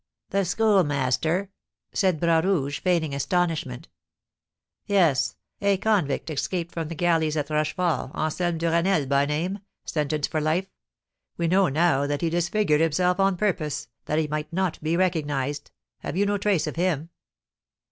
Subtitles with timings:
[0.31, 1.51] "The Schoolmaster?"
[1.93, 3.87] said Bras Rouge, feigning astonishment.
[4.87, 10.41] "Yes, a convict escaped from the galleys at Rochefort, Anselm Duresnel by name, sentenced for
[10.41, 10.71] life.
[11.37, 15.69] We know now that he disfigured himself on purpose, that he might not be recognised.
[15.99, 17.11] Have you no trace of him?"